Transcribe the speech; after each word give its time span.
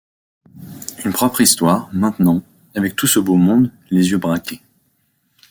Une 1.05 1.13
propre 1.13 1.41
histoire, 1.41 1.87
maintenant, 1.93 2.41
avec 2.73 2.95
tout 2.95 3.05
ce 3.05 3.19
beau 3.19 3.35
monde, 3.35 3.71
les 3.91 4.09
yeux 4.09 4.17
braqués! 4.17 4.61